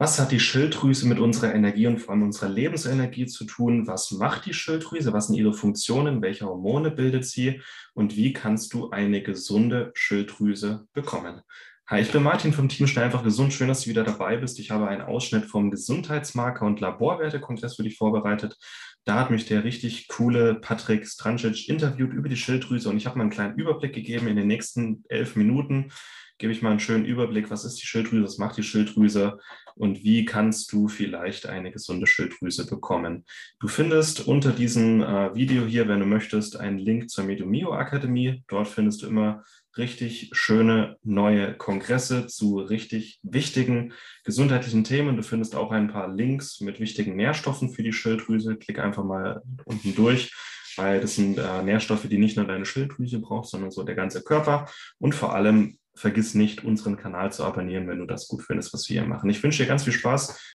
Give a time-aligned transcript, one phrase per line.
[0.00, 3.88] Was hat die Schilddrüse mit unserer Energie und vor allem unserer Lebensenergie zu tun?
[3.88, 5.12] Was macht die Schilddrüse?
[5.12, 6.22] Was sind ihre Funktionen?
[6.22, 7.60] Welche Hormone bildet sie?
[7.94, 11.42] Und wie kannst du eine gesunde Schilddrüse bekommen?
[11.88, 13.52] Hi, ich bin Martin vom Team Schnell einfach gesund.
[13.52, 14.60] Schön, dass du wieder dabei bist.
[14.60, 18.56] Ich habe einen Ausschnitt vom Gesundheitsmarker und Laborwertekongress für dich vorbereitet.
[19.04, 23.18] Da hat mich der richtig coole Patrick Strancic interviewt über die Schilddrüse und ich habe
[23.18, 25.90] mal einen kleinen Überblick gegeben in den nächsten elf Minuten
[26.38, 29.38] gebe ich mal einen schönen Überblick, was ist die Schilddrüse, was macht die Schilddrüse
[29.74, 33.24] und wie kannst du vielleicht eine gesunde Schilddrüse bekommen.
[33.60, 38.44] Du findest unter diesem äh, Video hier, wenn du möchtest, einen Link zur Medomio Akademie.
[38.48, 39.42] Dort findest du immer
[39.76, 43.92] richtig schöne neue Kongresse zu richtig wichtigen
[44.24, 45.16] gesundheitlichen Themen.
[45.16, 48.56] Du findest auch ein paar Links mit wichtigen Nährstoffen für die Schilddrüse.
[48.56, 50.32] Klick einfach mal unten durch
[50.78, 54.22] weil das sind äh, Nährstoffe, die nicht nur deine Schilddrüse braucht, sondern so der ganze
[54.22, 54.70] Körper.
[54.98, 58.88] Und vor allem vergiss nicht, unseren Kanal zu abonnieren, wenn du das gut findest, was
[58.88, 59.28] wir hier machen.
[59.28, 60.54] Ich wünsche dir ganz viel Spaß.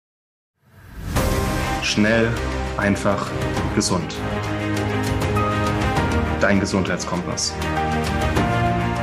[1.83, 2.29] Schnell,
[2.77, 3.31] einfach,
[3.75, 4.14] gesund.
[6.41, 7.55] Dein Gesundheitskompass.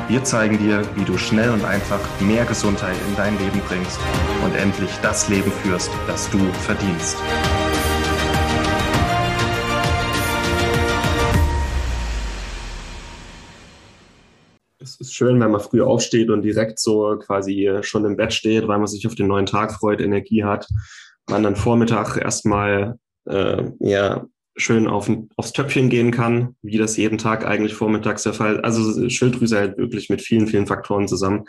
[0.07, 3.99] Wir zeigen dir, wie du schnell und einfach mehr Gesundheit in dein Leben bringst
[4.45, 7.17] und endlich das Leben führst, das du verdienst.
[15.17, 18.87] Schön, wenn man früh aufsteht und direkt so quasi schon im Bett steht, weil man
[18.87, 20.67] sich auf den neuen Tag freut, Energie hat.
[21.27, 27.17] Man dann Vormittag erstmal äh, ja, schön auf, aufs Töpfchen gehen kann, wie das jeden
[27.17, 28.61] Tag eigentlich vormittags der Fall.
[28.61, 31.45] Also Schilddrüse hält wirklich mit vielen, vielen Faktoren zusammen.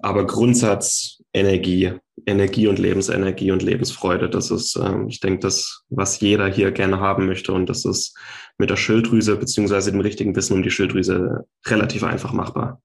[0.00, 1.92] Aber Grundsatz Energie,
[2.26, 7.00] Energie und Lebensenergie und Lebensfreude, das ist, ähm, ich denke, das, was jeder hier gerne
[7.00, 7.52] haben möchte.
[7.52, 8.16] Und das ist
[8.58, 12.80] mit der Schilddrüse beziehungsweise dem richtigen Wissen um die Schilddrüse relativ einfach machbar.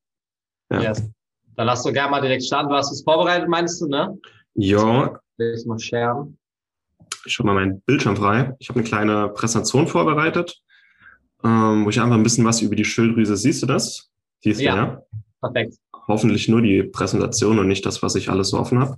[0.72, 0.82] Ja.
[0.82, 1.04] Yes.
[1.56, 2.70] Dann lass du gerne mal direkt starten.
[2.70, 4.18] Du hast es vorbereitet, meinst du, ne?
[4.56, 5.20] Ja.
[5.38, 6.38] Ich mal sharen
[7.26, 8.56] ich schaue mal meinen Bildschirm frei.
[8.60, 10.62] Ich habe eine kleine Präsentation vorbereitet,
[11.44, 13.38] ähm, wo ich einfach ein bisschen was über die Schilddrüse.
[13.38, 14.10] Siehst du das?
[14.42, 14.74] Siehst ja.
[14.74, 15.04] Du, ja?
[15.42, 15.78] Perfekt
[16.08, 18.96] hoffentlich nur die Präsentation und nicht das, was ich alles so offen habe.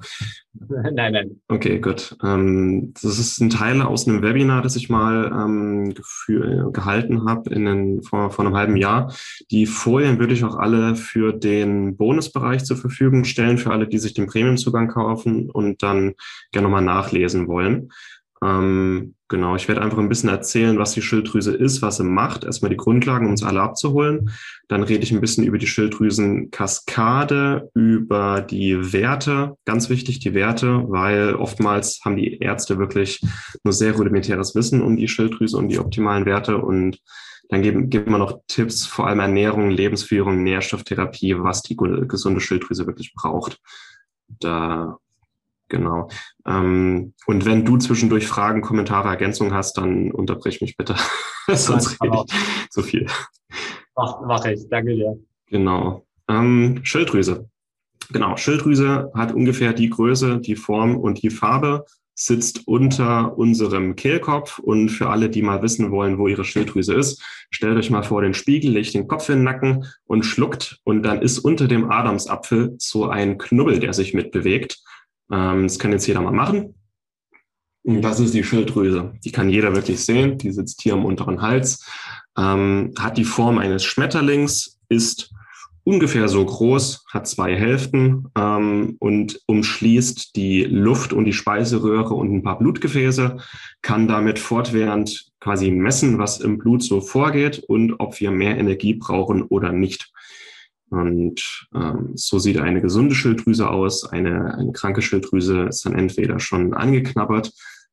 [0.93, 1.41] nein, nein.
[1.47, 2.17] Okay, gut.
[2.23, 7.53] Ähm, das ist ein Teil aus einem Webinar, das ich mal ähm, gefühl, gehalten habe
[7.53, 9.13] in den, vor, vor einem halben Jahr.
[9.51, 13.97] Die Folien würde ich auch alle für den Bonusbereich zur Verfügung stellen, für alle, die
[13.97, 16.13] sich den Premiumzugang kaufen und dann
[16.51, 17.89] gerne nochmal nachlesen wollen.
[18.43, 22.43] Ähm, genau, ich werde einfach ein bisschen erzählen, was die Schilddrüse ist, was sie macht.
[22.43, 24.31] Erstmal die Grundlagen, um uns alle abzuholen.
[24.67, 29.57] Dann rede ich ein bisschen über die Schilddrüsenkaskade, über die Werte.
[29.65, 33.21] Ganz wichtig, die Werte, weil oftmals haben die Ärzte wirklich
[33.63, 36.57] nur sehr rudimentäres Wissen um die Schilddrüse und die optimalen Werte.
[36.57, 36.99] Und
[37.49, 42.87] dann geben, geben wir noch Tipps, vor allem Ernährung, Lebensführung, Nährstofftherapie, was die gesunde Schilddrüse
[42.87, 43.59] wirklich braucht.
[44.39, 44.97] Da
[45.67, 46.09] Genau.
[46.45, 50.95] Ähm, und wenn du zwischendurch Fragen, Kommentare, Ergänzungen hast, dann unterbrich mich bitte.
[51.47, 53.07] Sonst rede ich zu viel.
[53.95, 54.67] Mach, mach ich.
[54.69, 55.17] Danke dir.
[55.47, 56.05] Genau.
[56.27, 57.49] Ähm, Schilddrüse.
[58.11, 58.37] Genau.
[58.37, 64.59] Schilddrüse hat ungefähr die Größe, die Form und die Farbe, sitzt unter unserem Kehlkopf.
[64.59, 67.21] Und für alle, die mal wissen wollen, wo ihre Schilddrüse ist,
[67.51, 70.79] stellt euch mal vor den Spiegel, legt den Kopf in den Nacken und schluckt.
[70.83, 74.81] Und dann ist unter dem Adamsapfel so ein Knubbel, der sich mitbewegt.
[75.31, 76.75] Ähm, das kann jetzt jeder mal machen.
[77.83, 79.13] Und das ist die Schilddrüse.
[79.23, 80.37] Die kann jeder wirklich sehen.
[80.37, 81.85] Die sitzt hier am unteren Hals,
[82.37, 85.31] ähm, hat die Form eines Schmetterlings, ist
[85.85, 92.33] ungefähr so groß, hat zwei Hälften ähm, und umschließt die Luft und die Speiseröhre und
[92.33, 93.37] ein paar Blutgefäße,
[93.83, 98.95] kann damit fortwährend quasi messen, was im Blut so vorgeht und ob wir mehr Energie
[98.95, 100.11] brauchen oder nicht.
[100.89, 104.05] Und ähm, so sieht eine gesunde Schilddrüse aus.
[104.05, 107.51] Eine, eine kranke Schilddrüse ist dann entweder schon angeknabbert,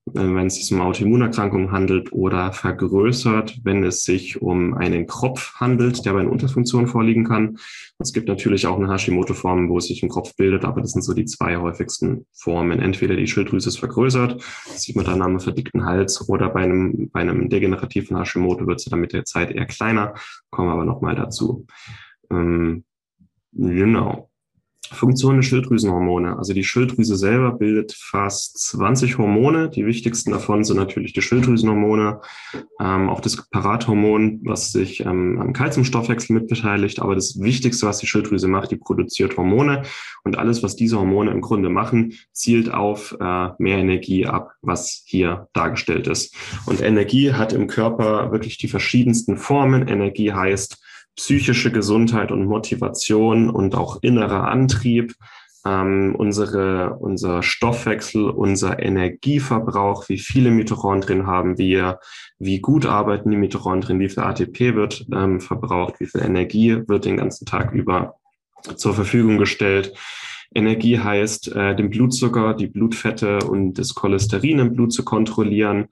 [0.09, 5.55] äh, wenn es sich um Autoimmunerkrankungen handelt, oder vergrößert, wenn es sich um einen Kropf
[5.55, 7.57] handelt, der bei einer Unterfunktion vorliegen kann.
[7.99, 11.15] Es gibt natürlich auch eine Hashimoto-Form, wo sich ein Kropf bildet, aber das sind so
[11.15, 12.79] die zwei häufigsten Formen.
[12.79, 14.43] Entweder die Schilddrüse ist vergrößert,
[14.77, 18.91] sieht man dann am verdickten Hals, oder bei einem, bei einem degenerativen Hashimoto wird sie
[18.91, 20.15] dann mit der Zeit eher kleiner,
[20.51, 21.67] kommen wir aber nochmal dazu.
[22.33, 22.85] Ähm,
[23.53, 24.31] genau.
[24.93, 26.37] Funktion der Schilddrüsenhormone.
[26.37, 29.71] Also die Schilddrüse selber bildet fast 20 Hormone.
[29.71, 32.21] Die wichtigsten davon sind natürlich die Schilddrüsenhormone,
[32.81, 37.01] ähm, auch das Parathormon, was sich ähm, am Kalziumstoffwechsel mitbeteiligt.
[37.01, 39.83] Aber das Wichtigste, was die Schilddrüse macht, die produziert Hormone.
[40.25, 45.03] Und alles, was diese Hormone im Grunde machen, zielt auf äh, mehr Energie ab, was
[45.07, 46.35] hier dargestellt ist.
[46.67, 49.89] Und Energie hat im Körper wirklich die verschiedensten Formen.
[49.89, 50.82] Energie heißt,
[51.17, 55.15] psychische Gesundheit und Motivation und auch innerer Antrieb.
[55.65, 62.01] ähm, unsere, unser Stoffwechsel, unser Energieverbrauch, wie viele Mitochondrien haben wir,
[62.41, 67.05] wie gut arbeiten die Mitochondrien, wie viel ATP wird ähm, verbraucht, wie viel Energie wird
[67.05, 68.17] den ganzen Tag über
[68.77, 69.95] zur Verfügung gestellt.
[70.55, 75.89] Energie heißt, äh, den Blutzucker, die Blutfette und das Cholesterin im Blut zu kontrollieren.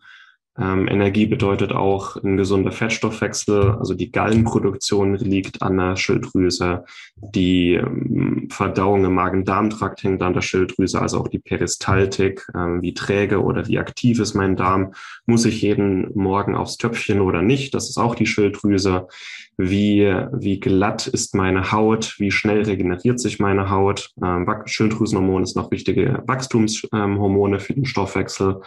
[0.61, 6.85] Ähm, Energie bedeutet auch ein gesunder Fettstoffwechsel, also die Gallenproduktion liegt an der Schilddrüse,
[7.17, 12.93] die ähm, Verdauung im Magen-Darm-Trakt hängt an der Schilddrüse, also auch die Peristaltik, ähm, wie
[12.93, 14.93] träge oder wie aktiv ist mein Darm,
[15.25, 19.07] muss ich jeden Morgen aufs Töpfchen oder nicht, das ist auch die Schilddrüse,
[19.57, 25.57] wie, wie glatt ist meine Haut, wie schnell regeneriert sich meine Haut, ähm, Schilddrüsenhormon ist
[25.57, 28.61] noch wichtige Wachstumshormone für den Stoffwechsel,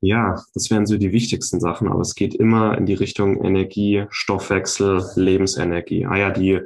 [0.00, 4.04] ja, das wären so die wichtigsten Sachen, aber es geht immer in die Richtung Energie,
[4.10, 6.06] Stoffwechsel, Lebensenergie.
[6.06, 6.60] Ah ja, die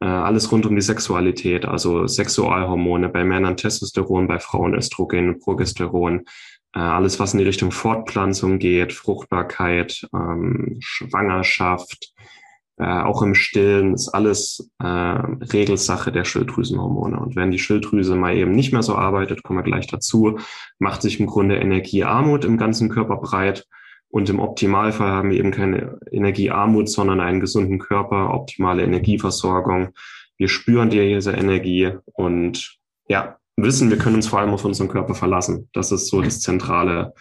[0.00, 6.24] äh, alles rund um die Sexualität, also Sexualhormone, bei Männern Testosteron, bei Frauen Östrogen, Progesteron,
[6.74, 12.12] äh, alles, was in die Richtung Fortpflanzung geht, Fruchtbarkeit, ähm, Schwangerschaft,
[12.78, 17.18] äh, auch im Stillen ist alles äh, Regelsache der Schilddrüsenhormone.
[17.18, 20.38] Und wenn die Schilddrüse mal eben nicht mehr so arbeitet, kommen wir gleich dazu,
[20.78, 23.66] macht sich im Grunde Energiearmut im ganzen Körper breit.
[24.08, 29.90] Und im Optimalfall haben wir eben keine Energiearmut, sondern einen gesunden Körper, optimale Energieversorgung.
[30.36, 32.78] Wir spüren diese Energie und
[33.08, 35.68] ja, wissen, wir können uns vor allem auf unseren Körper verlassen.
[35.72, 37.14] Das ist so das zentrale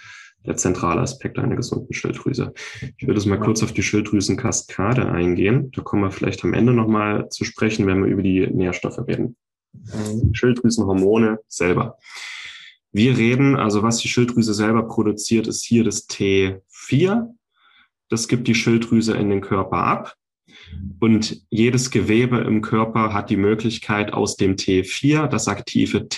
[0.46, 2.54] der zentrale Aspekt einer gesunden Schilddrüse.
[2.98, 5.72] Ich würde es mal kurz auf die Schilddrüsenkaskade eingehen.
[5.72, 9.36] Da kommen wir vielleicht am Ende nochmal zu sprechen, wenn wir über die Nährstoffe reden.
[9.74, 10.34] Mhm.
[10.34, 11.98] Schilddrüsenhormone selber.
[12.92, 17.28] Wir reden, also was die Schilddrüse selber produziert, ist hier das T4.
[18.10, 20.16] Das gibt die Schilddrüse in den Körper ab.
[21.00, 26.10] Und jedes Gewebe im Körper hat die Möglichkeit, aus dem T4 das aktive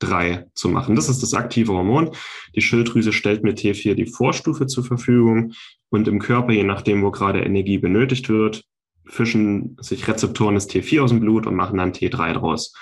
[0.00, 0.96] T3 zu machen.
[0.96, 2.10] Das ist das aktive Hormon.
[2.54, 5.52] Die Schilddrüse stellt mit T4 die Vorstufe zur Verfügung.
[5.90, 8.64] Und im Körper, je nachdem, wo gerade Energie benötigt wird,
[9.08, 12.74] fischen sich Rezeptoren des T4 aus dem Blut und machen dann T3 draus.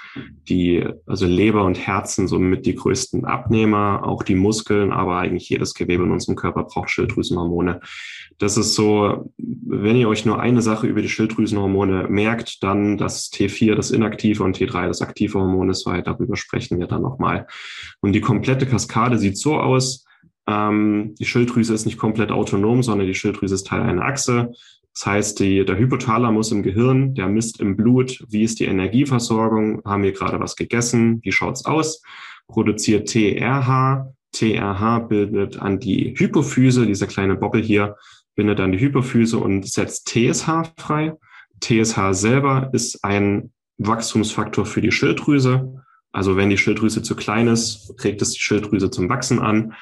[0.48, 5.74] Die, also Leber und Herzen somit die größten Abnehmer, auch die Muskeln, aber eigentlich jedes
[5.74, 7.80] Gewebe in unserem Körper braucht Schilddrüsenhormone.
[8.38, 13.30] Das ist so, wenn ihr euch nur eine Sache über die Schilddrüsenhormone merkt, dann das
[13.32, 17.46] T4 das inaktive und T3 das aktive Hormon ist, weil darüber sprechen wir dann nochmal.
[18.00, 20.06] Und die komplette Kaskade sieht so aus,
[20.48, 24.52] ähm, die Schilddrüse ist nicht komplett autonom, sondern die Schilddrüse ist Teil einer Achse.
[24.96, 29.82] Das heißt, die, der Hypothalamus im Gehirn, der misst im Blut, wie ist die Energieversorgung,
[29.84, 32.00] haben wir gerade was gegessen, wie schaut's aus,
[32.48, 34.10] produziert TRH.
[34.32, 37.96] TRH bildet an die Hypophyse, diese kleine Bobbel hier,
[38.36, 41.12] bindet an die Hypophyse und setzt TSH frei.
[41.60, 45.74] TSH selber ist ein Wachstumsfaktor für die Schilddrüse.
[46.10, 49.74] Also wenn die Schilddrüse zu klein ist, regt es die Schilddrüse zum Wachsen an,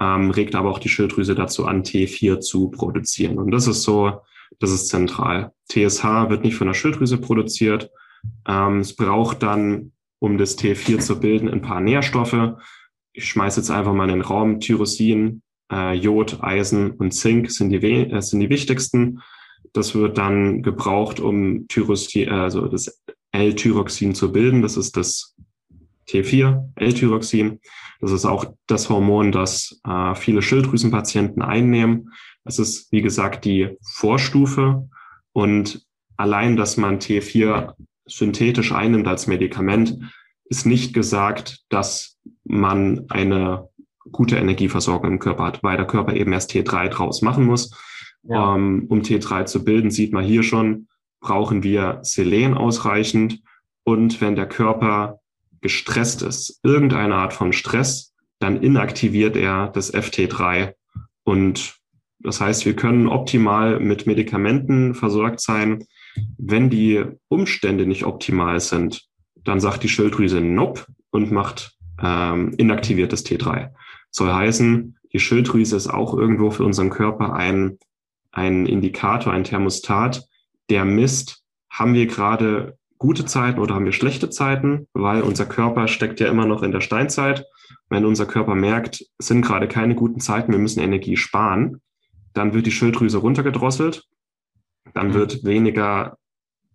[0.00, 3.36] ähm, regt aber auch die Schilddrüse dazu an, T4 zu produzieren.
[3.36, 4.22] Und das ist so
[4.60, 5.52] das ist zentral.
[5.68, 7.90] TSH wird nicht von der Schilddrüse produziert.
[8.46, 12.54] Ähm, es braucht dann, um das T4 zu bilden, ein paar Nährstoffe.
[13.12, 14.60] Ich schmeiße jetzt einfach mal in den Raum.
[14.60, 19.20] Tyrosin, äh, Jod, Eisen und Zink sind die, äh, sind die wichtigsten.
[19.72, 23.02] Das wird dann gebraucht, um Tyrosin, also das
[23.32, 24.62] L-Tyroxin zu bilden.
[24.62, 25.34] Das ist das
[26.08, 27.60] T4, L-Tyroxin.
[28.00, 32.10] Das ist auch das Hormon, das äh, viele Schilddrüsenpatienten einnehmen.
[32.44, 34.88] Es ist, wie gesagt, die Vorstufe
[35.32, 37.74] und allein, dass man T4
[38.06, 39.98] synthetisch einnimmt als Medikament,
[40.44, 43.68] ist nicht gesagt, dass man eine
[44.10, 47.74] gute Energieversorgung im Körper hat, weil der Körper eben erst T3 draus machen muss.
[48.24, 48.54] Ja.
[48.54, 50.88] Ähm, um T3 zu bilden, sieht man hier schon,
[51.20, 53.40] brauchen wir Selen ausreichend.
[53.84, 55.20] Und wenn der Körper
[55.60, 60.74] gestresst ist, irgendeine Art von Stress, dann inaktiviert er das FT3
[61.24, 61.81] und
[62.22, 65.84] das heißt, wir können optimal mit Medikamenten versorgt sein.
[66.38, 69.02] Wenn die Umstände nicht optimal sind,
[69.44, 73.70] dann sagt die Schilddrüse Nope und macht ähm, inaktiviertes T3.
[74.10, 77.78] Soll heißen, die Schilddrüse ist auch irgendwo für unseren Körper ein,
[78.30, 80.26] ein Indikator, ein Thermostat,
[80.70, 85.88] der misst, haben wir gerade gute Zeiten oder haben wir schlechte Zeiten, weil unser Körper
[85.88, 87.44] steckt ja immer noch in der Steinzeit.
[87.88, 91.80] Wenn unser Körper merkt, es sind gerade keine guten Zeiten, wir müssen Energie sparen,
[92.34, 94.08] dann wird die Schilddrüse runtergedrosselt,
[94.94, 95.14] dann mhm.
[95.14, 96.16] wird weniger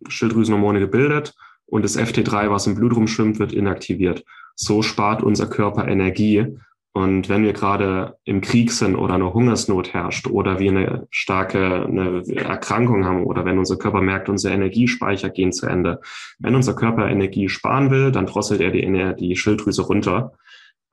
[0.08, 1.36] Schilddrüsenhormone gebildet
[1.66, 4.24] und das FT3, was im Blut rumschwimmt, wird inaktiviert.
[4.56, 6.58] So spart unser Körper Energie
[6.94, 11.86] Und wenn wir gerade im Krieg sind oder eine Hungersnot herrscht oder wir eine starke
[11.86, 16.00] eine Erkrankung haben oder wenn unser Körper merkt, unsere Energiespeicher gehen zu Ende.
[16.40, 20.34] Wenn unser Körper Energie sparen will, dann drosselt er die, die Schilddrüse runter.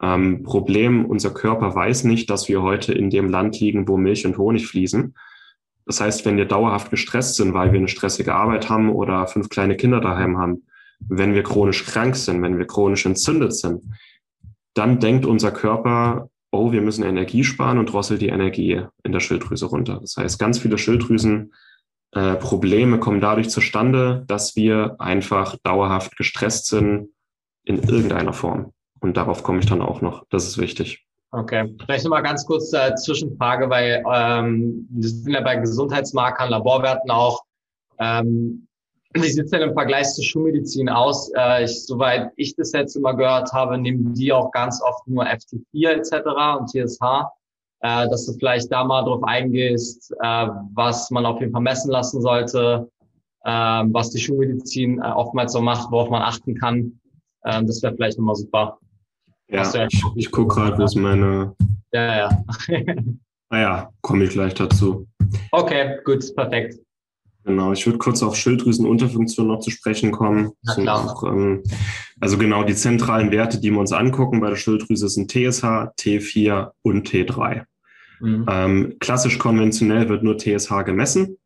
[0.04, 4.26] Ähm, Problem, unser Körper weiß nicht, dass wir heute in dem Land liegen, wo Milch
[4.26, 5.14] und Honig fließen.
[5.87, 9.49] Das heißt, wenn wir dauerhaft gestresst sind, weil wir eine stressige Arbeit haben oder fünf
[9.49, 10.64] kleine Kinder daheim haben,
[11.00, 13.82] wenn wir chronisch krank sind, wenn wir chronisch entzündet sind,
[14.75, 19.20] dann denkt unser Körper, oh, wir müssen Energie sparen und drosselt die Energie in der
[19.20, 20.00] Schilddrüse runter.
[20.00, 27.08] Das heißt, ganz viele Schilddrüsenprobleme äh, kommen dadurch zustande, dass wir einfach dauerhaft gestresst sind
[27.64, 28.74] in irgendeiner Form.
[29.04, 30.25] Und darauf komme ich dann auch noch.
[30.30, 31.04] Das ist wichtig.
[31.30, 37.11] Okay, vielleicht nochmal ganz kurz äh, Zwischenfrage, weil ähm, wir sind ja bei Gesundheitsmarkern, Laborwerten
[37.11, 37.42] auch.
[37.99, 38.66] Ähm,
[39.12, 41.30] wie sieht es denn im Vergleich zur Schulmedizin aus?
[41.37, 45.26] Äh, ich, soweit ich das jetzt immer gehört habe, nehmen die auch ganz oft nur
[45.26, 46.61] FT4 etc.
[46.61, 47.28] und TSH.
[47.80, 51.90] Äh, dass du vielleicht da mal drauf eingehst, äh, was man auf jeden Fall messen
[51.90, 52.90] lassen sollte,
[53.42, 56.99] äh, was die Schulmedizin äh, oftmals so macht, worauf man achten kann.
[57.42, 58.78] Äh, das wäre vielleicht nochmal super.
[59.48, 61.54] Ja, ich, ich gucke gerade, wo ist meine...
[61.92, 62.44] Ja, ja.
[63.50, 65.06] ah komme ich gleich dazu.
[65.52, 66.78] Okay, gut, perfekt.
[67.44, 70.52] Genau, ich würde kurz auf Schilddrüsenunterfunktion noch zu sprechen kommen.
[70.86, 71.62] Auch, ähm,
[72.18, 76.70] also genau die zentralen Werte, die wir uns angucken bei der Schilddrüse sind TSH, T4
[76.82, 77.64] und T3.
[78.20, 78.46] Mhm.
[78.48, 81.36] Ähm, klassisch konventionell wird nur TSH gemessen.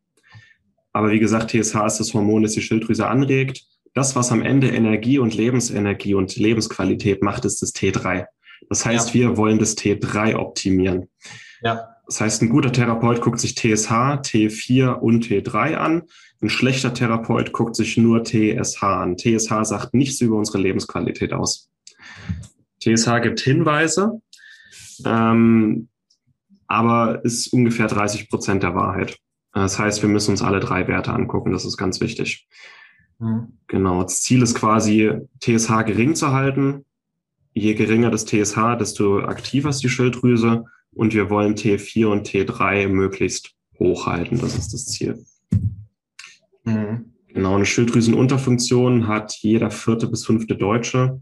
[0.93, 3.63] Aber wie gesagt, TSH ist das Hormon, das die Schilddrüse anregt.
[3.93, 8.25] Das, was am Ende Energie und Lebensenergie und Lebensqualität macht, ist das T3.
[8.69, 9.13] Das heißt, ja.
[9.13, 11.09] wir wollen das T3 optimieren.
[11.61, 11.95] Ja.
[12.05, 16.03] Das heißt, ein guter Therapeut guckt sich TSH, T4 und T3 an.
[16.41, 19.17] Ein schlechter Therapeut guckt sich nur TSH an.
[19.17, 21.69] TSH sagt nichts über unsere Lebensqualität aus.
[22.79, 24.21] TSH gibt Hinweise,
[25.05, 25.89] ähm,
[26.67, 29.17] aber ist ungefähr 30 Prozent der Wahrheit.
[29.53, 31.51] Das heißt, wir müssen uns alle drei Werte angucken.
[31.51, 32.47] Das ist ganz wichtig.
[33.19, 33.53] Mhm.
[33.67, 34.03] Genau.
[34.03, 35.11] Das Ziel ist quasi,
[35.41, 36.85] TSH gering zu halten.
[37.53, 42.87] Je geringer das TSH, desto aktiver ist die Schilddrüse und wir wollen T4 und T3
[42.87, 44.39] möglichst hochhalten.
[44.39, 45.23] Das ist das Ziel.
[46.63, 47.13] Mhm.
[47.27, 51.21] Genau, eine Schilddrüsenunterfunktion hat jeder vierte bis fünfte Deutsche.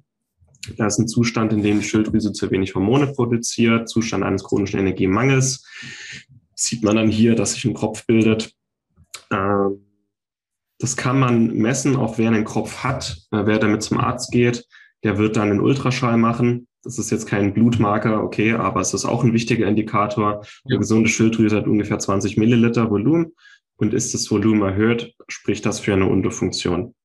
[0.78, 4.80] Das ist ein Zustand, in dem die Schilddrüse zu wenig Hormone produziert, Zustand eines chronischen
[4.80, 5.66] Energiemangels.
[6.56, 8.57] sieht man dann hier, dass sich ein Kopf bildet.
[10.80, 13.18] Das kann man messen, auch wer einen Kopf hat.
[13.32, 14.66] Äh, wer damit zum Arzt geht,
[15.04, 16.68] der wird dann einen Ultraschall machen.
[16.84, 20.46] Das ist jetzt kein Blutmarker, okay, aber es ist auch ein wichtiger Indikator.
[20.66, 23.34] Eine gesunde Schilddrüse hat ungefähr 20 Milliliter Volumen
[23.76, 26.96] und ist das Volumen erhöht, spricht das für eine Unterfunktion.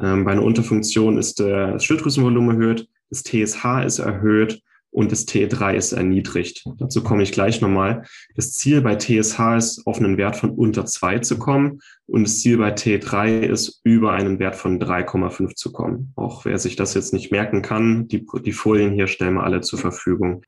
[0.00, 4.60] Ähm, bei einer Unterfunktion ist das Schilddrüsenvolumen erhöht, das TSH ist erhöht
[4.94, 6.64] und das T3 ist erniedrigt.
[6.78, 8.04] Dazu komme ich gleich nochmal.
[8.36, 12.38] Das Ziel bei TSH ist, auf einen Wert von unter zwei zu kommen und das
[12.38, 16.12] Ziel bei T3 ist, über einen Wert von 3,5 zu kommen.
[16.14, 19.62] Auch wer sich das jetzt nicht merken kann, die, die Folien hier stellen wir alle
[19.62, 20.42] zur Verfügung.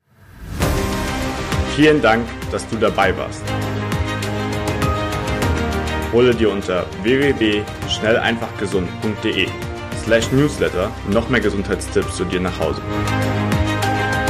[1.75, 3.43] Vielen Dank, dass du dabei warst.
[6.13, 9.47] Hole dir unter www.schnelleinfachgesund.de
[10.05, 12.81] slash newsletter noch mehr Gesundheitstipps zu dir nach Hause.